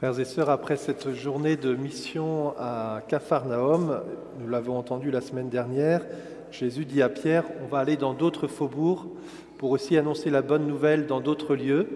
[0.00, 4.00] Frères et sœurs, après cette journée de mission à Capharnaüm,
[4.38, 6.06] nous l'avons entendu la semaine dernière,
[6.50, 9.08] Jésus dit à Pierre, on va aller dans d'autres faubourgs
[9.58, 11.86] pour aussi annoncer la bonne nouvelle dans d'autres lieux.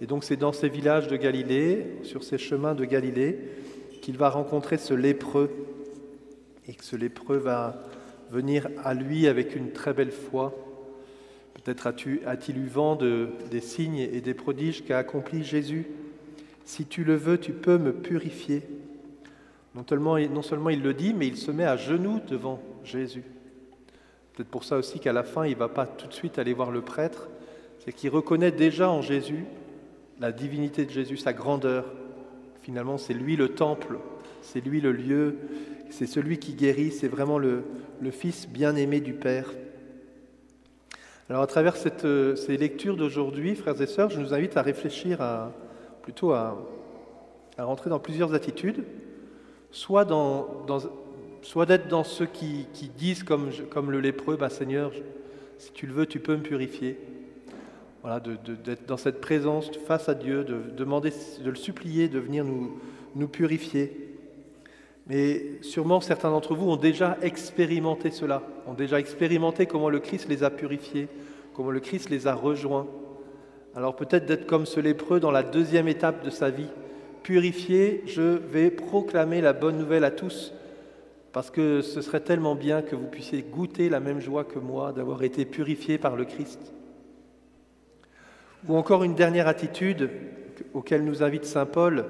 [0.00, 3.38] Et donc c'est dans ces villages de Galilée, sur ces chemins de Galilée,
[4.02, 5.50] qu'il va rencontrer ce lépreux.
[6.66, 7.80] Et que ce lépreux va
[8.32, 10.52] venir à lui avec une très belle foi.
[11.54, 15.86] Peut-être a-t-il eu vent de, des signes et des prodiges qu'a accompli Jésus
[16.64, 18.62] si tu le veux, tu peux me purifier.
[19.74, 19.84] Non
[20.42, 23.24] seulement, il le dit, mais il se met à genoux devant Jésus.
[24.32, 26.52] Peut-être pour ça aussi qu'à la fin, il ne va pas tout de suite aller
[26.52, 27.28] voir le prêtre,
[27.84, 29.44] c'est qu'il reconnaît déjà en Jésus
[30.18, 31.86] la divinité de Jésus, sa grandeur.
[32.62, 33.98] Finalement, c'est lui le temple,
[34.42, 35.36] c'est lui le lieu,
[35.88, 37.64] c'est celui qui guérit, c'est vraiment le,
[38.10, 39.50] Fils bien-aimé du Père.
[41.28, 45.20] Alors à travers cette, ces lectures d'aujourd'hui, frères et sœurs, je nous invite à réfléchir
[45.20, 45.52] à,
[46.10, 46.56] plutôt à,
[47.56, 48.82] rentrer dans plusieurs attitudes,
[49.70, 50.66] soit, dans,
[51.40, 52.66] soit d'être dans ceux qui,
[52.98, 54.90] disent comme, comme, le lépreux, bah, Seigneur,
[55.58, 56.98] si tu le veux, tu peux me purifier.
[58.02, 61.12] Voilà, d'être dans cette présence face à Dieu, de demander,
[61.44, 62.80] de le supplier de venir nous,
[63.14, 64.16] nous purifier.
[65.06, 70.28] Mais sûrement certains d'entre vous ont déjà expérimenté cela, ont déjà expérimenté comment le Christ
[70.28, 71.06] les a purifiés,
[71.54, 72.88] comment le Christ les a rejoints.
[73.76, 76.66] Alors peut-être d'être comme ce lépreux dans la deuxième étape de sa vie.
[77.22, 80.52] Purifié, je vais proclamer la bonne nouvelle à tous,
[81.32, 84.92] parce que ce serait tellement bien que vous puissiez goûter la même joie que moi
[84.92, 86.72] d'avoir été purifié par le Christ.
[88.66, 90.10] Ou encore une dernière attitude
[90.74, 92.06] auquel nous invite Saint Paul,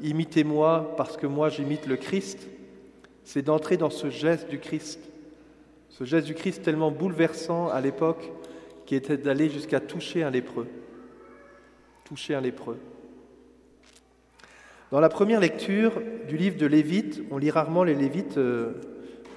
[0.00, 2.48] imitez-moi parce que moi j'imite le Christ,
[3.24, 5.00] c'est d'entrer dans ce geste du Christ.
[5.90, 8.32] Ce geste du Christ tellement bouleversant à l'époque
[8.86, 10.66] qui était d'aller jusqu'à toucher un lépreux
[12.04, 12.78] toucher un lépreux.
[14.90, 18.72] Dans la première lecture du livre de Lévites, on lit rarement les Lévites euh,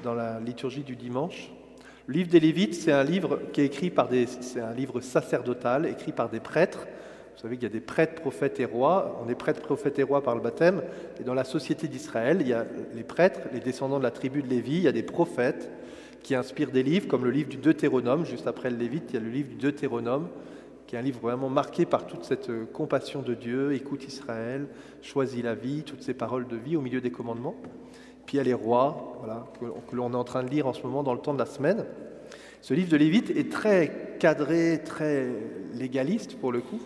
[0.04, 1.50] dans la liturgie du dimanche.
[2.08, 5.00] Le livre des Lévites, c'est un livre qui est écrit par des, c'est un livre
[5.00, 6.88] sacerdotal, écrit par des prêtres.
[7.36, 9.18] Vous savez qu'il y a des prêtres, prophètes et rois.
[9.24, 10.84] On est prêtres, prophètes et rois par le baptême.
[11.22, 14.42] Et dans la société d'Israël, il y a les prêtres, les descendants de la tribu
[14.42, 15.72] de Lévi, il y a des prophètes
[16.22, 18.26] qui inspirent des livres, comme le livre du Deutéronome.
[18.26, 20.28] Juste après le Lévite, il y a le livre du Deutéronome
[20.88, 24.68] qui est un livre vraiment marqué par toute cette euh, compassion de Dieu, écoute Israël,
[25.02, 27.56] choisis la vie, toutes ces paroles de vie au milieu des commandements.
[28.26, 30.74] Puis il y a les rois, voilà, que, l'on est en train de lire en
[30.74, 31.86] ce moment dans le temps de la semaine.
[32.62, 35.28] Ce livre de Lévite est très cadré, très
[35.74, 36.82] légaliste pour le coup,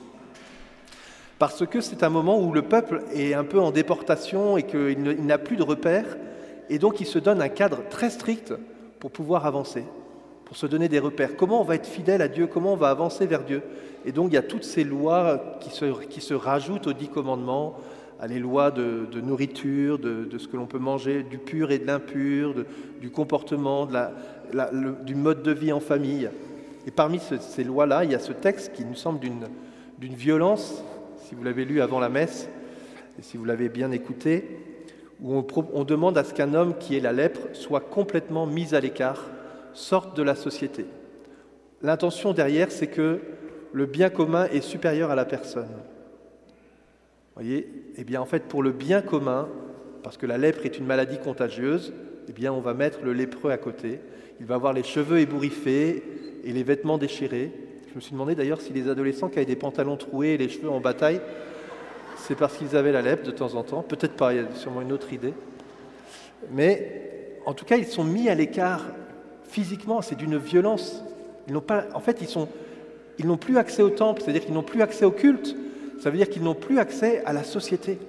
[1.37, 5.25] parce que c'est un moment où le peuple est un peu en déportation et qu'il
[5.25, 6.17] n'a plus de repères,
[6.69, 8.53] et donc il se donne un cadre très strict
[8.99, 9.83] pour pouvoir avancer
[10.51, 11.37] pour se donner des repères.
[11.37, 12.45] Comment on va être fidèle à Dieu?
[12.45, 13.61] Comment on va avancer vers Dieu?
[14.03, 17.07] Et donc il y a toutes ces lois qui se, qui se rajoutent aux dix
[17.07, 17.77] commandements,
[18.19, 21.87] à les lois de, nourriture, de, ce que l'on peut manger, du pur et de
[21.87, 22.53] l'impur,
[22.99, 23.87] du comportement,
[25.05, 26.29] du mode de vie en famille.
[26.85, 30.83] Et parmi ces lois-là, il y a ce texte qui nous semble d'une violence,
[31.29, 32.49] si vous l'avez lu avant la messe,
[33.17, 34.59] et si vous l'avez bien écouté,
[35.21, 38.81] où on demande à ce qu'un homme qui est la lèpre soit complètement mis à
[38.81, 39.29] l'écart
[39.73, 40.85] sortent de la société.
[41.81, 43.19] L'intention derrière, c'est que
[43.73, 45.69] le bien commun est supérieur à la personne.
[47.35, 47.67] Voyez?
[47.97, 49.47] Eh bien, en fait, pour le bien commun,
[50.03, 51.93] parce que la lèpre est une maladie contagieuse,
[52.27, 53.99] eh bien, on va mettre le lépreux à côté.
[54.39, 56.03] Il va avoir les cheveux ébouriffés
[56.43, 57.51] et les vêtements déchirés.
[57.89, 60.49] Je me suis demandé d'ailleurs si les adolescents qui avaient des pantalons troués et les
[60.49, 61.21] cheveux en bataille,
[62.15, 63.81] c'est parce qu'ils avaient la lèpre de temps en temps.
[63.81, 65.33] Peut-être pas, il y a sûrement une autre idée.
[66.51, 68.85] Mais en tout cas, ils sont mis à l'écart
[69.51, 71.03] physiquement, c'est d'une violence.
[71.47, 72.47] Ils n'ont pas, en fait, ils sont,
[73.19, 75.55] ils n'ont plus accès au temple, c'est-à-dire qu'ils n'ont plus accès au culte.
[75.99, 77.99] Ça veut dire qu'ils n'ont plus accès à la société.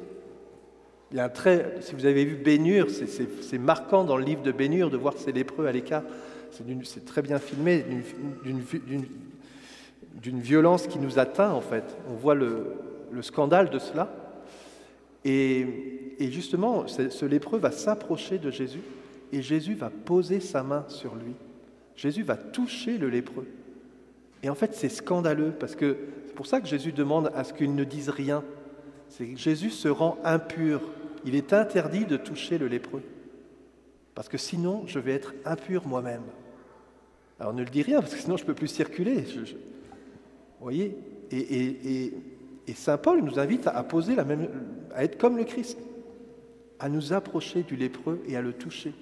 [1.11, 4.43] Il y a un trait, si vous avez vu Bénure, c'est marquant dans le livre
[4.43, 6.05] de Bénure de voir ces lépreux à l'écart.
[6.85, 7.85] C'est très bien filmé,
[10.15, 11.85] d'une violence qui nous atteint en fait.
[12.11, 12.75] On voit le,
[13.11, 14.11] le scandale de cela.
[15.25, 15.67] Et,
[16.19, 18.81] et justement, ce lépreux va s'approcher de Jésus
[19.33, 21.35] et Jésus va poser sa main sur lui.
[21.97, 23.47] Jésus va toucher le lépreux.
[24.43, 25.97] Et en fait, c'est scandaleux parce que
[26.27, 28.45] c'est pour ça que Jésus demande à ce qu'il ne dise rien.
[29.09, 30.81] C'est que Jésus se rend impur.
[31.25, 33.03] Il est interdit de toucher le lépreux.
[34.15, 36.23] Parce que sinon, je vais être impur moi-même.
[37.39, 39.23] Alors ne le dis rien, parce que sinon je ne peux plus circuler.
[39.23, 39.47] Vous
[40.61, 40.97] voyez?
[41.31, 42.13] Et,
[42.75, 44.49] Saint Paul nous invite à, poser la même,
[44.95, 45.79] à être comme le Christ,
[46.79, 48.95] à nous approcher du lépreux et à le toucher.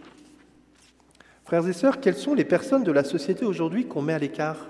[1.45, 4.69] Frères et sœurs, quelles sont les personnes de la société aujourd'hui qu'on met à l'écart?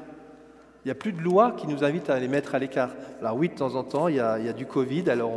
[0.84, 2.90] Il n'y a plus de loi qui nous invite à les mettre à l'écart.
[3.20, 5.31] Alors oui, de temps en temps, il y a, du Covid, alors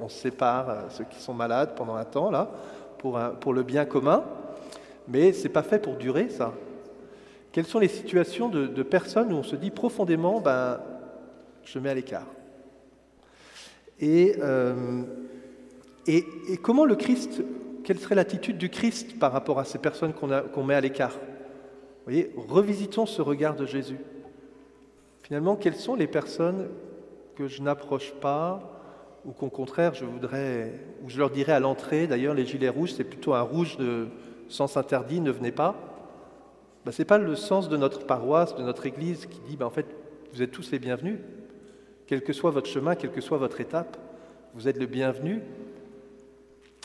[0.00, 2.50] on, sépare euh, ceux qui sont malades pendant un temps, là,
[2.98, 4.24] pour, le bien commun,
[5.06, 6.52] mais ce n'est pas fait pour durer, ça.
[7.52, 10.80] Quelles sont les situations de, personnes où on se dit profondément, ben,
[11.64, 12.26] je mets à l'écart?
[14.02, 15.02] Euh,
[16.06, 17.40] et, et, comment le Christ,
[17.88, 21.16] quelle serait l'attitude du Christ par rapport à ces personnes qu'on met à l'écart?
[22.04, 23.96] Voyez, revisitons ce regard de Jésus.
[25.22, 26.68] Finalement, quelles sont les personnes
[27.34, 28.60] que je n'approche pas
[29.24, 32.92] ou qu'au contraire je voudrais, ou je leur dirais à l'entrée, d'ailleurs les gilets rouges
[32.92, 34.08] c'est plutôt un rouge de
[34.50, 35.74] sens interdit, ne venez pas.
[36.84, 39.64] Ben, Ce n'est pas le sens de notre paroisse, de notre église qui dit ben,
[39.64, 39.86] en fait
[40.34, 41.20] vous êtes tous les bienvenus,
[42.06, 43.96] quel que soit votre chemin, quelle que soit votre étape,
[44.52, 45.40] vous êtes le bienvenu.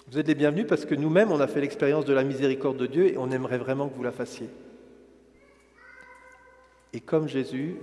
[0.07, 2.85] Vous êtes les bienvenus parce que nous-mêmes on a fait l'expérience de la miséricorde de
[2.85, 4.49] Dieu et on aimerait vraiment que vous la fassiez.
[6.91, 7.77] Et comme Jésus,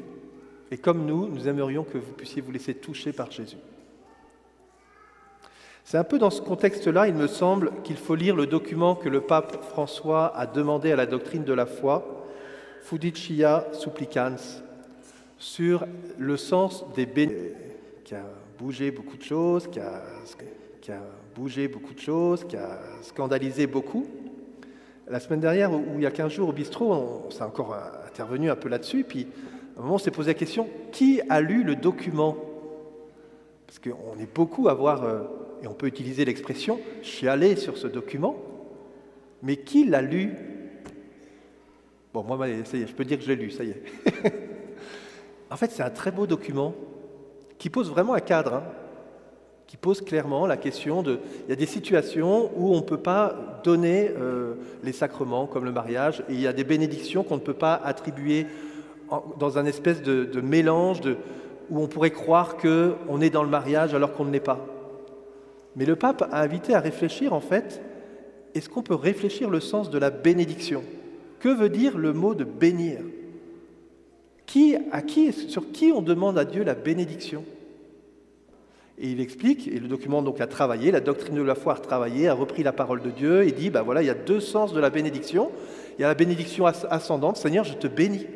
[0.70, 3.56] et comme nous, nous aimerions que vous puissiez vous laisser toucher par Jésus.
[5.82, 9.08] C'est un peu dans ce contexte-là, il me semble, qu'il faut lire le document que
[9.08, 12.28] le pape François a demandé à la doctrine de la foi,
[12.82, 14.62] Fudicia Supplicans,
[15.38, 15.86] sur
[16.18, 17.56] le sens des bénédictions,
[18.04, 18.24] qui a
[18.58, 20.02] bougé beaucoup de choses, qui a,
[20.80, 21.00] qui a
[21.34, 24.06] bougé beaucoup de choses, qui a scandalisé beaucoup.
[25.08, 28.50] La semaine dernière, ou il y a 15 jours au bistrot, on, s'est encore intervenu
[28.50, 29.26] un peu là-dessus, puis
[29.76, 32.36] un moment, on s'est posé la question, qui a lu le document?
[33.66, 35.22] Parce qu'on est beaucoup à voir, euh,
[35.62, 38.36] et on peut utiliser l'expression, chialer sur ce document,
[39.42, 40.34] mais qui l'a lu?
[42.12, 43.82] Bon, moi, ça y est, je peux dire que je l'ai lu, ça y est.
[45.50, 46.74] en fait, c'est un très beau document
[47.58, 48.64] qui pose vraiment un cadre, hein,
[49.70, 51.20] qui pose clairement la question de...
[51.46, 55.64] Il y a des situations où on ne peut pas donner euh, les sacrements, comme
[55.64, 58.46] le mariage, et il y a des bénédictions qu'on ne peut pas attribuer
[59.38, 60.98] dans un espèce de, mélange
[61.70, 64.58] où on pourrait croire qu'on est dans le mariage alors qu'on ne l'est pas.
[65.76, 67.80] Mais le pape a invité à réfléchir en fait,
[68.56, 70.82] est-ce qu'on peut réfléchir le sens de la bénédiction?
[71.38, 72.98] Que veut dire le mot de bénir?
[74.46, 77.44] Qui, à qui, Sur qui on demande à Dieu la bénédiction?
[79.00, 81.78] Et il explique, et le document donc a travaillé, la doctrine de la foi a
[81.78, 84.40] travaillé, a repris la parole de Dieu et dit, ben voilà, il y a deux
[84.40, 85.50] sens de la bénédiction.
[85.98, 88.26] Il y a la bénédiction ascendante, Seigneur, je te bénis.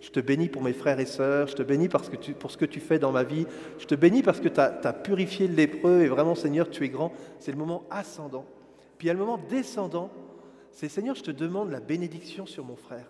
[0.00, 2.50] Je te bénis pour mes frères et sœurs, je te bénis parce que tu, pour
[2.50, 3.46] ce que tu fais dans ma vie,
[3.78, 6.88] je te bénis parce que tu as, purifié le lépreux et vraiment Seigneur, tu es
[6.88, 7.12] grand.
[7.38, 8.44] C'est le moment ascendant.
[8.98, 10.10] Puis il y a le moment descendant,
[10.72, 13.06] c'est Seigneur, je te demande la bénédiction sur mon frère.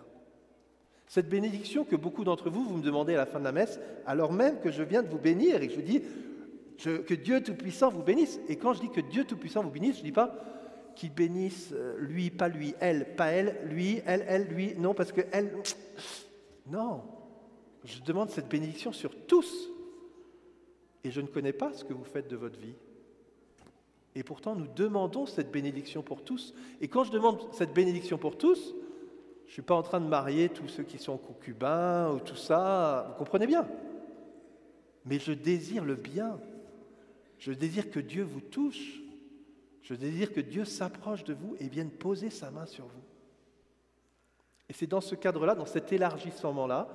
[1.07, 3.79] Cette bénédiction que beaucoup d'entre vous, vous me demandez à la fin de la messe,
[4.05, 5.85] alors même que je viens de vous bénir et que je vous
[6.89, 8.39] dis que Dieu Tout-Puissant vous bénisse.
[8.47, 10.35] Et quand je dis que Dieu Tout-Puissant vous bénisse, je ne dis pas
[10.95, 14.75] qu'il bénisse euh, lui, pas lui, elle, pas elle, lui, elle, elle, lui.
[14.75, 15.51] Non, parce que elle,
[16.67, 17.01] non,
[17.83, 19.69] je demande cette bénédiction sur tous.
[21.03, 22.75] Et je ne connais pas ce que vous faites de votre vie.
[24.15, 26.53] Et pourtant, nous demandons cette bénédiction pour tous.
[26.79, 28.73] Et quand je demande cette bénédiction pour tous,
[29.45, 32.35] je ne suis pas en train de marier tous ceux qui sont concubins ou tout
[32.35, 33.67] ça, vous comprenez bien?
[35.05, 36.39] Mais je désire le bien.
[37.43, 39.01] Je désire que Dieu vous touche.
[39.81, 43.03] Je désire que Dieu s'approche de vous et vienne poser sa main sur vous.
[44.69, 46.87] Et c'est dans ce cadre-là, dans cet élargissement-là,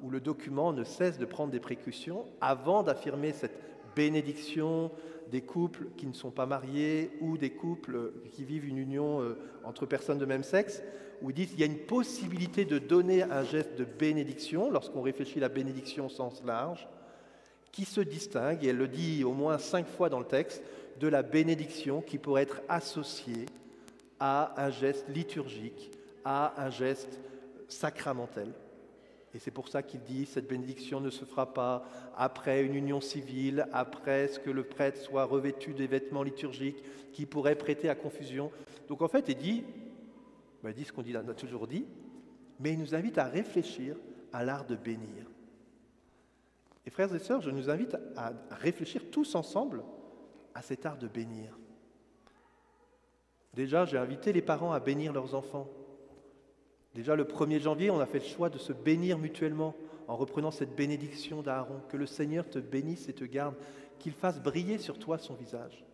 [0.00, 3.60] où le document ne cesse de prendre des précautions avant d'affirmer cette
[3.94, 4.90] bénédiction
[5.30, 9.36] des couples qui ne sont pas mariés ou des couples qui vivent une union euh,
[9.64, 10.82] entre personnes de même sexe,
[11.20, 15.02] où il dit qu'il y a une possibilité de donner un geste de bénédiction lorsqu'on
[15.02, 16.88] réfléchit à la bénédiction au sens large,
[17.72, 20.62] qui se distingue, et elle le dit au moins cinq fois dans le texte,
[20.98, 23.46] de la bénédiction qui pourrait être associée
[24.18, 25.90] à un geste liturgique
[26.24, 27.18] à un geste
[27.68, 28.52] sacramentel.
[29.32, 31.84] Et c'est pour ça qu'il dit, cette bénédiction ne se fera pas
[32.16, 37.26] après une union civile, après ce que le prêtre soit revêtu des vêtements liturgiques qui
[37.26, 38.50] pourraient prêter à confusion.
[38.88, 39.64] Donc en fait, il dit,
[40.62, 41.86] ben, il dit ce qu'on a toujours dit,
[42.58, 43.96] mais il nous invite à réfléchir
[44.32, 45.26] à l'art de bénir.
[46.86, 49.84] Et frères et sœurs, je nous invite à réfléchir tous ensemble
[50.54, 51.58] à cet art de bénir.
[53.54, 55.68] Déjà, j'ai invité les parents à bénir leurs enfants.
[56.94, 59.74] Déjà le 1er janvier, on a fait le choix de se bénir mutuellement
[60.08, 61.80] en reprenant cette bénédiction d'Aaron.
[61.88, 63.54] Que le Seigneur te bénisse et te garde,
[63.98, 65.84] qu'il fasse briller sur toi son visage.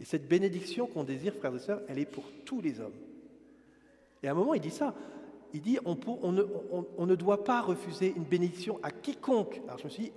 [0.00, 2.92] Et cette bénédiction qu'on désire, frères et sœurs, elle est pour tous les hommes.
[4.22, 4.94] Et à un moment, il dit ça.
[5.54, 5.96] Il dit on,
[6.32, 9.60] ne, doit pas refuser une bénédiction à quiconque.
[9.66, 10.12] Alors je me suis dit,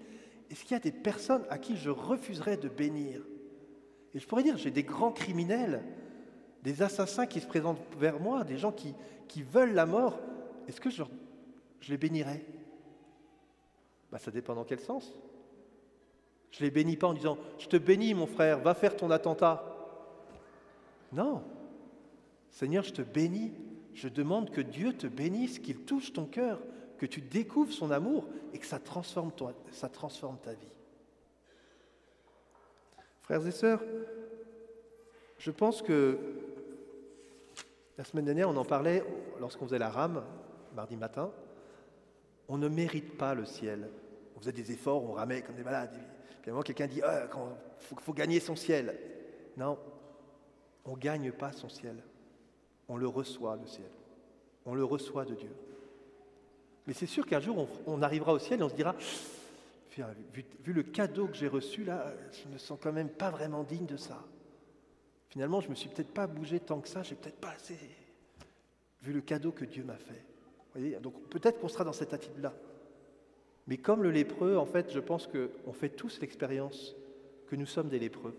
[0.49, 3.21] est-ce qu'il y a des personnes à qui je refuserais de bénir?
[4.13, 5.83] Et je pourrais dire, j'ai des grands criminels
[6.65, 8.95] des assassins qui se présentent vers moi, des gens qui,
[9.43, 10.19] veulent la mort,
[10.67, 11.03] est-ce que je,
[11.87, 12.43] les bénirais?
[14.11, 15.13] Bah, Ça dépend dans quel sens.
[16.49, 19.11] Je ne les bénis pas en disant Je te bénis, mon frère, va faire ton
[19.11, 19.63] attentat.
[21.11, 21.43] Non.
[22.49, 23.51] Seigneur, je te bénis.
[23.95, 26.59] Je demande que Dieu te bénisse, qu'il touche ton cœur,
[26.97, 29.31] que tu découvres son amour et que ça transforme,
[29.71, 30.67] ça transforme ta vie.
[33.21, 33.81] Frères et sœurs,
[35.39, 36.19] je pense que
[37.97, 39.03] la semaine dernière, on en parlait
[39.39, 40.23] lorsqu'on faisait la rame,
[40.75, 41.31] mardi matin.
[42.49, 43.89] On ne mérite pas le ciel.
[44.35, 45.97] On faisait des efforts, on ramait comme des malades.
[46.41, 47.29] Puis à quelqu'un dit il
[47.79, 48.99] faut, faut gagner son ciel.
[49.55, 49.79] Non,
[50.83, 51.95] on ne gagne pas son ciel.
[52.87, 53.89] On le reçoit, le ciel.
[54.65, 55.51] On le reçoit de Dieu.
[56.87, 58.95] Mais c'est sûr qu'un jour, on, arrivera au ciel et on se dira
[60.33, 63.85] vu, le cadeau que j'ai reçu, là, je me sens quand même pas vraiment digne
[63.85, 64.23] de ça.
[65.29, 67.77] Finalement, je ne me suis peut-être pas bougé tant que ça, j'ai peut-être pas assez
[69.01, 70.23] vu le cadeau que Dieu m'a fait.
[70.73, 72.53] Voyez Donc peut-être qu'on sera dans cette attitude-là.
[73.67, 76.95] Mais comme le lépreux, en fait, je pense qu'on fait tous l'expérience
[77.47, 78.35] que nous sommes des lépreux.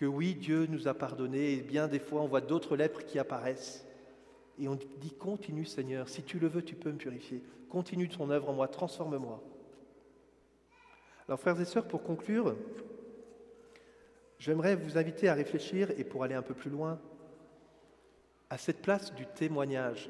[0.00, 3.18] Que oui, Dieu nous a pardonné, et bien des fois, on voit d'autres lèpres qui
[3.18, 3.86] apparaissent.
[4.58, 7.42] Et on dit, continue Seigneur, si tu le veux, tu peux me purifier.
[7.68, 9.42] Continue ton œuvre en moi, transforme-moi.
[11.28, 12.56] Alors frères et sœurs, pour conclure,
[14.38, 16.98] j'aimerais vous inviter à réfléchir, et pour aller un peu plus loin,
[18.48, 20.08] à cette place du témoignage.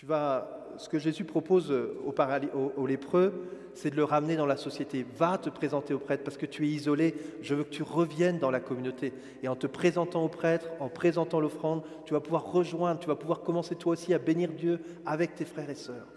[0.00, 3.34] Tu vas, ce que Jésus propose aux, lépreux,
[3.74, 5.04] c'est de le ramener dans la société.
[5.18, 7.14] Va te présenter au prêtre parce que tu es isolé.
[7.42, 9.12] Je veux que tu reviennes dans la communauté.
[9.42, 13.14] Et en te présentant au prêtre, en présentant l'offrande, tu vas pouvoir rejoindre, tu vas
[13.14, 16.08] pouvoir commencer toi aussi à bénir Dieu avec tes frères et sœurs.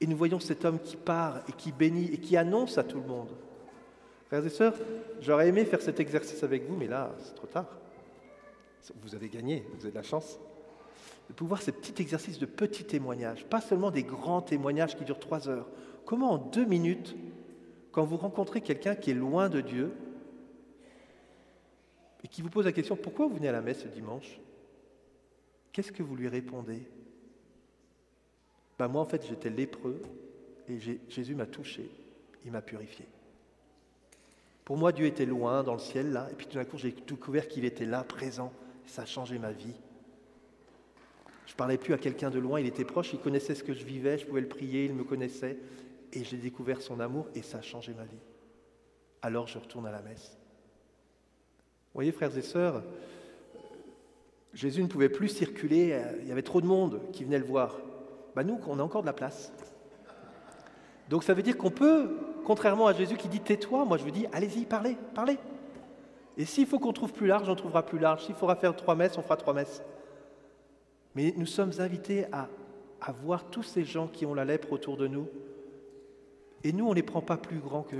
[0.00, 2.98] Et nous voyons cet homme qui part et qui bénit et qui annonce à tout
[2.98, 3.30] le monde.
[4.26, 4.74] Frères et sœurs,
[5.20, 7.68] j'aurais aimé faire cet exercice avec vous, mais là, c'est trop tard.
[9.00, 10.40] Vous avez gagné, vous avez de la chance
[11.32, 15.18] de pouvoir ces petits exercices de petits témoignages, pas seulement des grands témoignages qui durent
[15.18, 15.66] trois heures.
[16.04, 17.16] Comment en deux minutes,
[17.90, 19.94] quand vous rencontrez quelqu'un qui est loin de Dieu
[22.22, 24.38] et qui vous pose la question pourquoi vous venez à la messe ce dimanche?
[25.72, 26.82] Qu'est-ce que vous lui répondez?
[28.78, 30.02] Ben Moi, en fait, j'étais lépreux
[30.68, 31.88] et Jésus m'a touché,
[32.44, 33.06] il m'a purifié.
[34.66, 36.92] Pour moi, Dieu était loin dans le ciel, là, et puis tout d'un coup, j'ai
[36.92, 38.52] découvert qu'il était là, présent,
[38.84, 39.74] et ça a changé ma vie.
[41.52, 43.74] Je ne parlais plus à quelqu'un de loin, il était proche, il connaissait ce que
[43.74, 45.58] je vivais, je pouvais le prier, il me connaissait,
[46.14, 48.22] et j'ai découvert son amour, et ça a changé ma vie.
[49.20, 50.38] Alors je retourne à la messe.
[51.58, 52.82] Vous voyez, frères et sœurs,
[54.54, 57.76] Jésus ne pouvait plus circuler, il y avait trop de monde qui venait le voir.
[58.34, 59.52] Ben nous, on a encore de la place.
[61.10, 62.16] Donc ça veut dire qu'on peut,
[62.46, 65.36] contrairement à Jésus qui dit tais-toi, moi je vous dis allez-y, parlez, parlez.
[66.38, 68.24] Et s'il faut qu'on trouve plus large, on trouvera plus large.
[68.24, 69.82] S'il faudra faire trois messes, on fera trois messes.
[71.14, 72.48] Mais nous sommes invités à,
[73.24, 75.28] voir tous ces gens qui ont la lèpre autour de nous.
[76.64, 77.96] Et nous, on ne les prend pas plus grands que.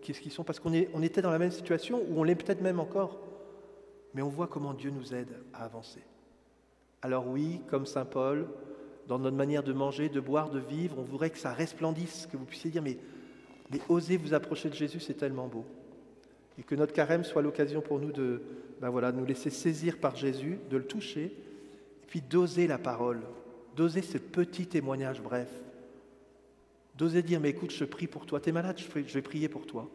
[0.00, 0.44] Qu'est-ce qu'ils sont?
[0.44, 3.18] Parce qu'on on était dans la même situation, ou on l'est peut-être même encore.
[4.14, 6.00] Mais on voit comment Dieu nous aide à avancer.
[7.02, 8.46] Alors oui, comme Saint Paul,
[9.08, 12.36] dans notre manière de manger, de boire, de vivre, on voudrait que ça resplendisse, que
[12.36, 12.98] vous puissiez dire, mais,
[13.70, 15.64] mais osez vous approcher de Jésus, c'est tellement beau.
[16.58, 18.42] Et que notre carême soit l'occasion pour nous de
[18.80, 21.34] ben voilà, nous laisser saisir par Jésus, de le toucher,
[22.06, 23.22] puis d'oser la parole,
[23.74, 25.48] d'oser ce petit témoignage bref,
[26.94, 29.66] d'oser dire, mais écoute, je prie pour toi, tu es malade, je vais prier pour
[29.66, 29.88] toi.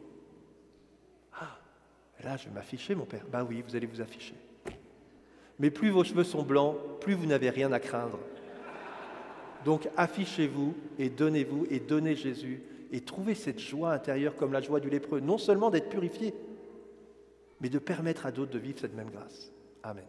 [1.33, 1.57] Ah,
[2.23, 3.25] là, je vais m'afficher, mon père.
[3.31, 4.35] Ben oui, vous allez vous afficher.
[5.59, 8.19] Mais plus vos cheveux sont blancs, plus vous n'avez rien à craindre.
[9.65, 14.79] Donc affichez-vous et donnez-vous et donnez Jésus et trouvez cette joie intérieure comme la joie
[14.79, 16.33] du lépreux, non seulement d'être purifié,
[17.61, 19.51] mais de permettre à d'autres de vivre cette même grâce.
[19.83, 20.03] Amen.